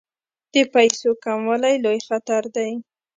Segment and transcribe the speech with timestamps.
[0.53, 2.69] د پیسو کموالی لوی خطر دی.